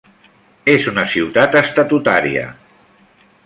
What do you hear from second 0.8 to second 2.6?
una ciutat estatutària.